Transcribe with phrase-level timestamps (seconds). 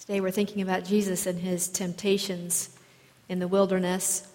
[0.00, 2.70] Today we're thinking about Jesus and his temptations
[3.28, 4.26] in the wilderness.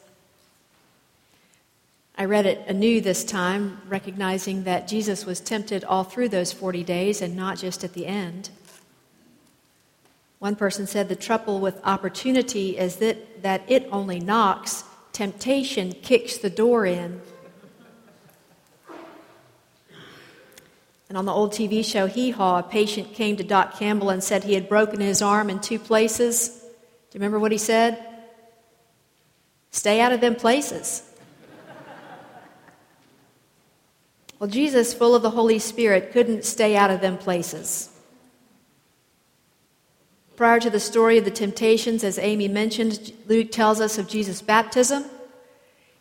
[2.16, 6.84] I read it anew this time, recognizing that Jesus was tempted all through those 40
[6.84, 8.52] days and not just at the end.
[10.38, 16.38] One person said the trouble with opportunity is that, that it only knocks, temptation kicks
[16.38, 17.22] the door in.
[21.08, 24.24] And on the old TV show Hee Haw, a patient came to Doc Campbell and
[24.24, 26.50] said he had broken his arm in two places.
[26.50, 26.56] Do
[27.14, 28.04] you remember what he said?
[29.72, 31.04] Stay out of them places.
[34.40, 37.90] well, Jesus, full of the Holy Spirit, couldn't stay out of them places.
[40.36, 44.42] Prior to the story of the temptations, as Amy mentioned, Luke tells us of Jesus'
[44.42, 45.06] baptism.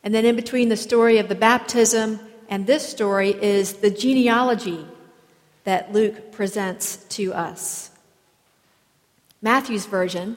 [0.02, 4.86] And then in between the story of the baptism and this story is the genealogy
[5.64, 7.90] that Luke presents to us.
[9.42, 10.36] Matthew's version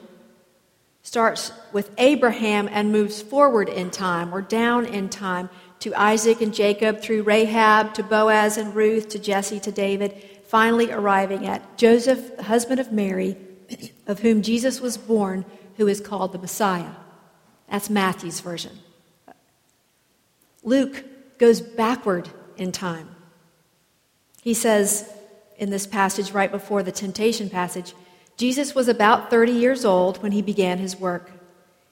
[1.02, 5.48] starts with Abraham and moves forward in time or down in time
[5.80, 10.90] to Isaac and Jacob, through Rahab to Boaz and Ruth to Jesse to David, finally
[10.90, 13.36] arriving at Joseph, the husband of Mary,
[14.06, 15.44] of whom Jesus was born,
[15.76, 16.92] who is called the Messiah.
[17.70, 18.78] That's Matthew's version.
[20.64, 21.04] Luke
[21.38, 23.14] goes backward in time.
[24.42, 25.08] He says,
[25.58, 27.94] in this passage right before the temptation passage,
[28.36, 31.32] Jesus was about 30 years old when he began his work.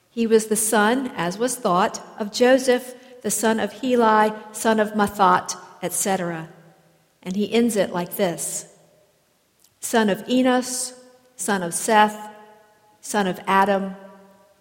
[0.08, 4.92] He was the son, as was thought, of Joseph, the son of Heli, son of
[4.92, 6.48] Matthat, etc.
[7.22, 8.72] And he ends it like this
[9.80, 10.94] Son of Enos,
[11.34, 12.30] son of Seth,
[13.00, 13.96] son of Adam,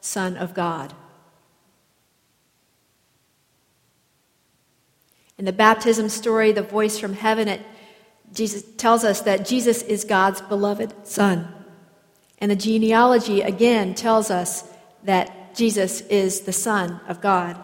[0.01, 0.93] son of God.
[5.37, 7.59] In the baptism story, the voice from heaven at
[8.35, 11.47] Jesus tells us that Jesus is God's beloved Son.
[12.37, 14.63] And the genealogy again tells us
[15.03, 17.57] that Jesus is the Son of God.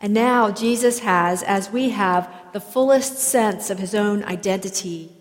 [0.00, 5.12] And now Jesus has, as we have, the fullest sense of his own identity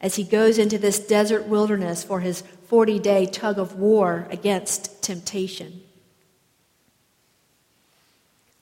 [0.00, 5.02] as he goes into this desert wilderness for his 40 day tug of war against
[5.02, 5.82] temptation.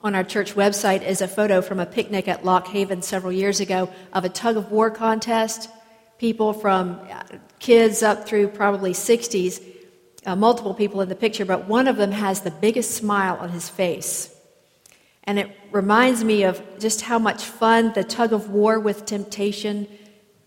[0.03, 3.61] On our church website is a photo from a picnic at Lock Haven several years
[3.61, 5.69] ago of a tug of war contest.
[6.17, 7.23] People from uh,
[7.59, 9.63] kids up through probably 60s,
[10.25, 13.51] uh, multiple people in the picture, but one of them has the biggest smile on
[13.51, 14.35] his face.
[15.25, 19.87] And it reminds me of just how much fun the tug of war with temptation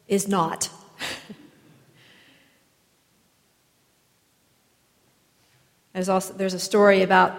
[0.08, 0.72] is not.
[5.94, 7.36] there's also there's a story about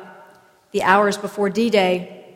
[0.75, 2.27] the hours before D Day,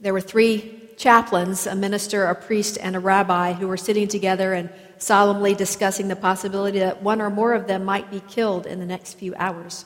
[0.00, 4.54] there were three chaplains a minister, a priest, and a rabbi who were sitting together
[4.54, 8.80] and solemnly discussing the possibility that one or more of them might be killed in
[8.80, 9.84] the next few hours.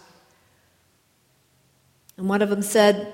[2.17, 3.13] And one of them said,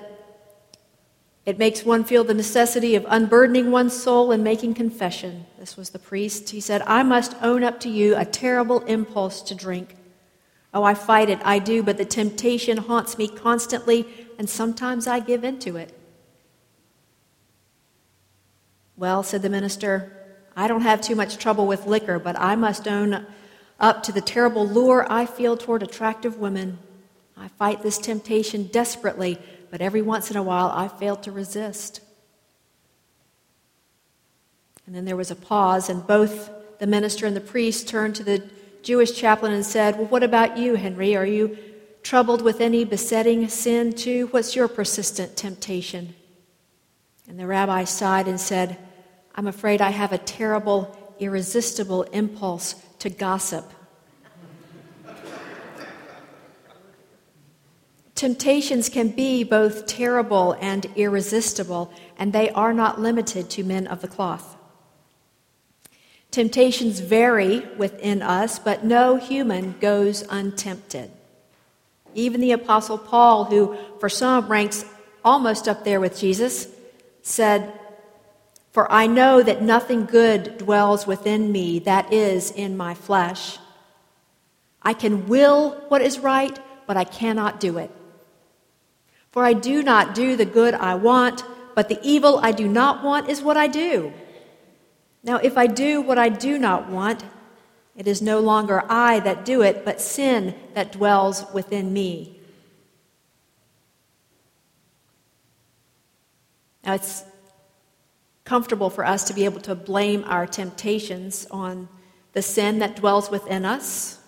[1.43, 5.47] It makes one feel the necessity of unburdening one's soul and making confession.
[5.57, 6.51] This was the priest.
[6.51, 9.95] He said, I must own up to you a terrible impulse to drink.
[10.73, 14.07] Oh, I fight it, I do, but the temptation haunts me constantly,
[14.41, 15.95] and sometimes I give in to it.
[18.97, 20.11] Well, said the minister,
[20.55, 23.27] I don't have too much trouble with liquor, but I must own
[23.79, 26.79] up to the terrible lure I feel toward attractive women.
[27.37, 29.37] I fight this temptation desperately,
[29.69, 32.01] but every once in a while I fail to resist.
[34.87, 36.49] And then there was a pause, and both
[36.79, 38.41] the minister and the priest turned to the
[38.81, 41.15] Jewish chaplain and said, Well, what about you, Henry?
[41.15, 41.55] Are you
[42.03, 44.27] troubled with any besetting sin too?
[44.27, 46.15] What's your persistent temptation?
[47.27, 48.77] And the rabbi sighed and said,
[49.35, 53.71] I'm afraid I have a terrible, irresistible impulse to gossip.
[58.15, 64.01] Temptations can be both terrible and irresistible, and they are not limited to men of
[64.01, 64.57] the cloth.
[66.29, 71.11] Temptations vary within us, but no human goes untempted.
[72.13, 74.85] Even the Apostle Paul, who for some ranks
[75.23, 76.67] almost up there with Jesus,
[77.21, 77.73] said,
[78.71, 83.59] For I know that nothing good dwells within me, that is, in my flesh.
[84.81, 87.91] I can will what is right, but I cannot do it.
[89.31, 91.43] For I do not do the good I want,
[91.75, 94.11] but the evil I do not want is what I do.
[95.23, 97.23] Now, if I do what I do not want,
[97.95, 102.39] it is no longer I that do it, but sin that dwells within me.
[106.83, 107.23] Now, it's
[108.43, 111.87] comfortable for us to be able to blame our temptations on
[112.33, 114.19] the sin that dwells within us.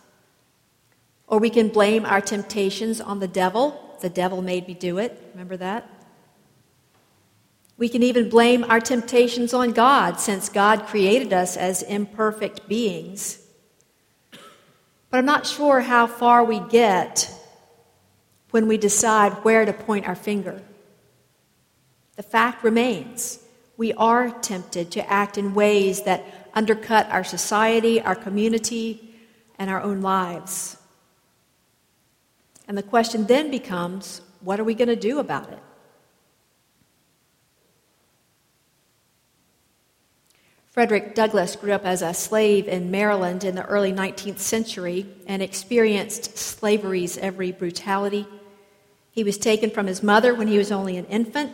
[1.28, 3.98] Or we can blame our temptations on the devil.
[4.02, 5.20] The devil made me do it.
[5.34, 5.90] Remember that?
[7.78, 13.43] We can even blame our temptations on God, since God created us as imperfect beings.
[15.14, 17.32] But I'm not sure how far we get
[18.50, 20.60] when we decide where to point our finger.
[22.16, 23.38] The fact remains
[23.78, 29.14] we are tempted to act in ways that undercut our society, our community,
[29.60, 30.78] and our own lives.
[32.68, 35.60] And the question then becomes what are we going to do about it?
[40.74, 45.40] Frederick Douglass grew up as a slave in Maryland in the early 19th century and
[45.44, 48.26] experienced slavery's every brutality.
[49.12, 51.54] He was taken from his mother when he was only an infant.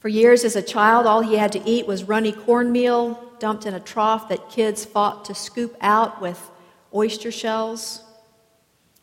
[0.00, 3.74] For years as a child, all he had to eat was runny cornmeal dumped in
[3.74, 6.50] a trough that kids fought to scoop out with
[6.94, 8.02] oyster shells.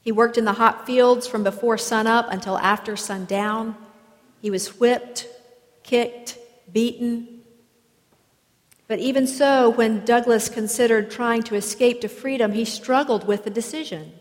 [0.02, 3.76] He worked in the hot fields from before sunup until after sundown.
[4.42, 5.28] He was whipped,
[5.84, 6.40] kicked,
[6.74, 7.41] beaten,
[8.92, 13.50] but even so, when Douglass considered trying to escape to freedom, he struggled with the
[13.50, 14.12] decision.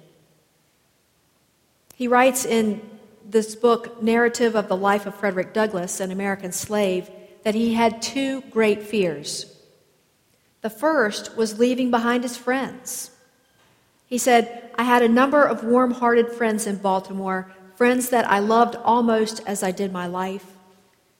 [1.96, 2.80] He writes in
[3.28, 7.10] this book, Narrative of the Life of Frederick Douglass, an American slave,
[7.42, 9.60] that he had two great fears.
[10.60, 13.10] The first was leaving behind his friends.
[14.06, 18.38] He said, I had a number of warm hearted friends in Baltimore, friends that I
[18.38, 20.46] loved almost as I did my life,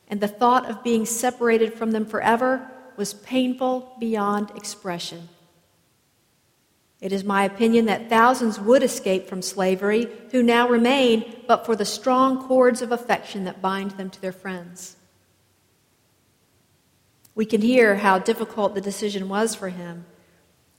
[0.07, 5.29] and the thought of being separated from them forever was painful beyond expression.
[7.01, 11.75] It is my opinion that thousands would escape from slavery who now remain, but for
[11.75, 14.97] the strong cords of affection that bind them to their friends.
[17.35, 20.05] We can hear how difficult the decision was for him.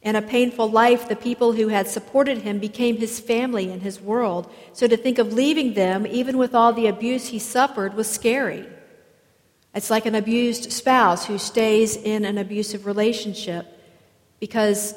[0.04, 4.02] In a painful life, the people who had supported him became his family and his
[4.02, 4.52] world.
[4.74, 8.68] So to think of leaving them, even with all the abuse he suffered, was scary.
[9.74, 13.66] It's like an abused spouse who stays in an abusive relationship
[14.40, 14.96] because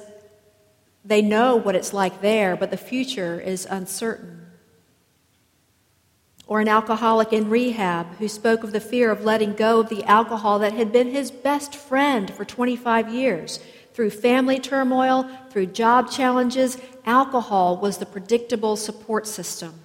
[1.04, 4.40] they know what it's like there, but the future is uncertain.
[6.46, 10.04] Or an alcoholic in rehab who spoke of the fear of letting go of the
[10.04, 13.60] alcohol that had been his best friend for 25 years.
[13.92, 19.83] Through family turmoil, through job challenges, alcohol was the predictable support system.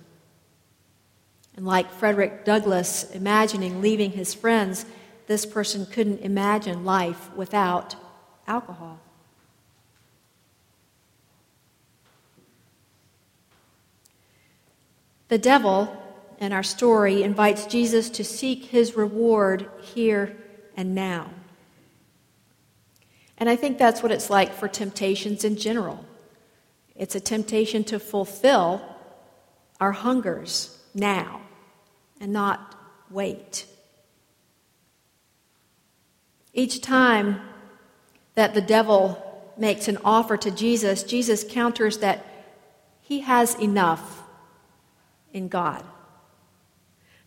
[1.59, 4.85] And like Frederick Douglass imagining leaving his friends,
[5.27, 7.97] this person couldn't imagine life without
[8.47, 8.97] alcohol.
[15.27, 16.01] The devil
[16.39, 20.37] in our story invites Jesus to seek his reward here
[20.77, 21.29] and now.
[23.37, 26.05] And I think that's what it's like for temptations in general.
[26.95, 28.81] It's a temptation to fulfill
[29.81, 31.41] our hungers now
[32.19, 32.75] and not
[33.09, 33.65] wait.
[36.53, 37.41] Each time
[38.35, 39.25] that the devil
[39.57, 42.25] makes an offer to Jesus, Jesus counters that
[43.01, 44.23] he has enough
[45.33, 45.83] in God.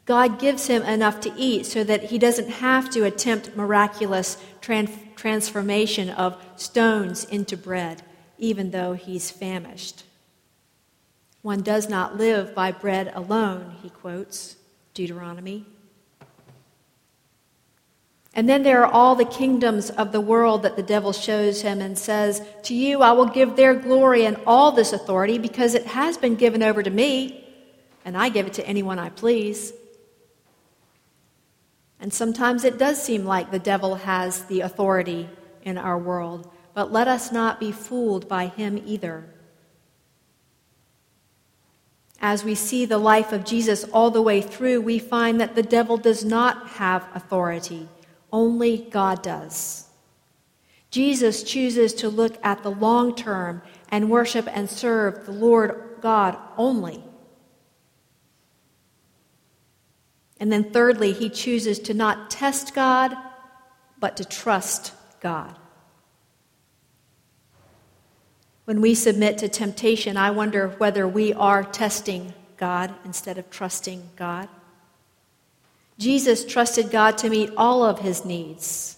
[0.04, 5.14] God gives him enough to eat so that he doesn't have to attempt miraculous tran-
[5.14, 8.02] transformation of stones into bread,
[8.38, 10.04] even though he's famished.
[11.42, 14.56] One does not live by bread alone, he quotes.
[14.94, 15.66] Deuteronomy.
[18.34, 21.80] And then there are all the kingdoms of the world that the devil shows him
[21.80, 25.86] and says, To you I will give their glory and all this authority because it
[25.86, 27.46] has been given over to me,
[28.04, 29.72] and I give it to anyone I please.
[32.00, 35.28] And sometimes it does seem like the devil has the authority
[35.62, 39.31] in our world, but let us not be fooled by him either
[42.22, 45.62] as we see the life of Jesus all the way through, we find that the
[45.62, 47.88] devil does not have authority,
[48.32, 49.88] only God does.
[50.90, 56.38] Jesus chooses to look at the long term and worship and serve the Lord God
[56.56, 57.02] only.
[60.38, 63.16] And then, thirdly, he chooses to not test God,
[63.98, 65.56] but to trust God.
[68.72, 74.08] When we submit to temptation, I wonder whether we are testing God instead of trusting
[74.16, 74.48] God.
[75.98, 78.96] Jesus trusted God to meet all of his needs.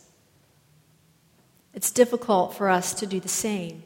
[1.73, 3.83] It's difficult for us to do the same.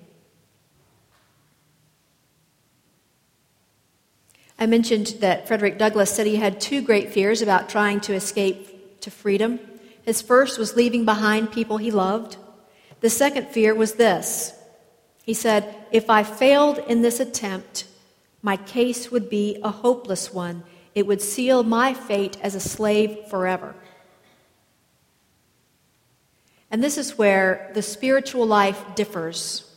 [4.58, 9.00] I mentioned that Frederick Douglass said he had two great fears about trying to escape
[9.00, 9.58] to freedom.
[10.02, 12.36] His first was leaving behind people he loved.
[13.00, 14.57] The second fear was this
[15.28, 17.84] He said, If I failed in this attempt,
[18.40, 20.62] my case would be a hopeless one.
[20.94, 23.74] It would seal my fate as a slave forever.
[26.70, 29.70] And this is where the spiritual life differs.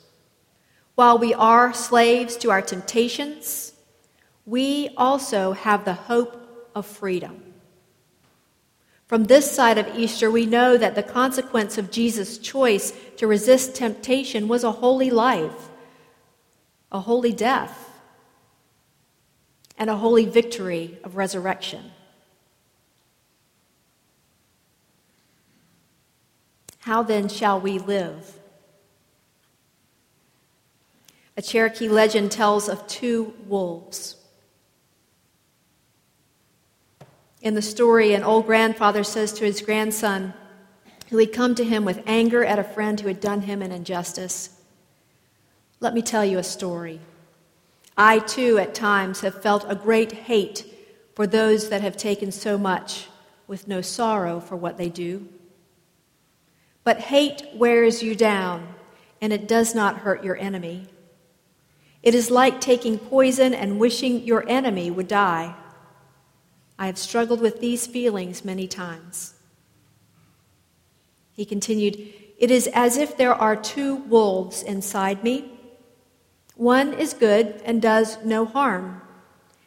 [0.95, 3.73] While we are slaves to our temptations,
[4.45, 7.50] we also have the hope of freedom.
[9.11, 13.75] From this side of Easter, we know that the consequence of Jesus' choice to resist
[13.75, 15.67] temptation was a holy life,
[16.93, 17.89] a holy death,
[19.77, 21.91] and a holy victory of resurrection.
[26.79, 28.39] How then shall we live?
[31.35, 34.15] A Cherokee legend tells of two wolves.
[37.41, 40.33] In the story, an old grandfather says to his grandson,
[41.09, 43.71] who had come to him with anger at a friend who had done him an
[43.71, 44.61] injustice,
[45.79, 46.99] Let me tell you a story.
[47.97, 50.65] I too, at times, have felt a great hate
[51.15, 53.07] for those that have taken so much
[53.47, 55.27] with no sorrow for what they do.
[56.83, 58.75] But hate wears you down,
[59.19, 60.87] and it does not hurt your enemy.
[62.01, 65.55] It is like taking poison and wishing your enemy would die.
[66.81, 69.35] I have struggled with these feelings many times.
[71.31, 75.59] He continued, It is as if there are two wolves inside me.
[76.55, 79.03] One is good and does no harm.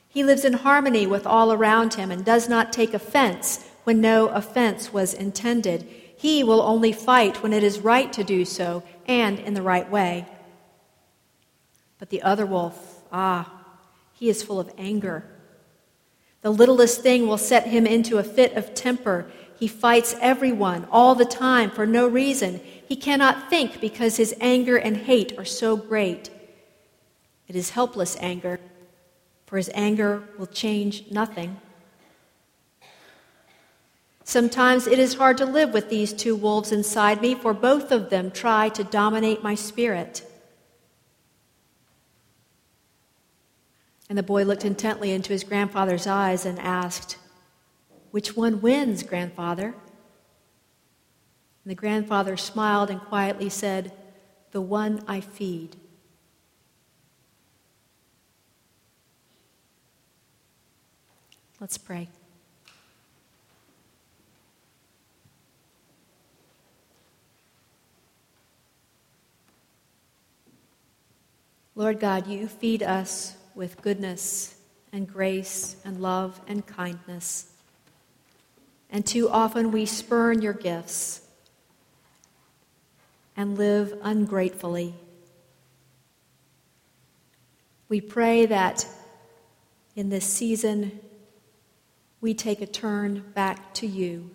[0.09, 4.26] He lives in harmony with all around him and does not take offense when no
[4.26, 5.87] offense was intended.
[6.16, 9.88] He will only fight when it is right to do so and in the right
[9.88, 10.26] way.
[12.00, 13.66] But the other wolf, ah,
[14.14, 15.30] he is full of anger.
[16.45, 19.25] The littlest thing will set him into a fit of temper.
[19.59, 22.61] He fights everyone all the time for no reason.
[22.87, 26.29] He cannot think because his anger and hate are so great.
[27.49, 28.61] It is helpless anger,
[29.47, 31.57] for his anger will change nothing.
[34.23, 38.11] Sometimes it is hard to live with these two wolves inside me, for both of
[38.11, 40.31] them try to dominate my spirit.
[44.09, 47.17] And the boy looked intently into his grandfather's eyes and asked,
[48.11, 49.75] Which one wins, grandfather?
[51.65, 53.93] And the grandfather smiled and quietly said,
[54.51, 55.77] The one I feed.
[61.61, 62.09] Let's pray.
[71.75, 74.57] Lord God, you feed us with goodness
[74.93, 77.51] and grace and love and kindness.
[78.91, 81.21] And too often we spurn your gifts
[83.37, 84.95] and live ungratefully.
[87.89, 88.87] We pray that
[89.97, 91.01] in this season
[92.21, 94.31] we take a turn back to you.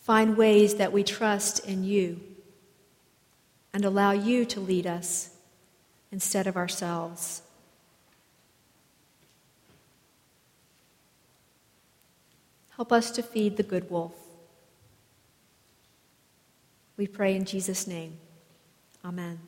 [0.00, 2.20] Find ways that we trust in you
[3.74, 5.35] and allow you to lead us
[6.16, 7.42] instead of ourselves.
[12.70, 14.14] Help us to feed the good wolf.
[16.96, 18.16] We pray in Jesus' name.
[19.04, 19.40] Amen.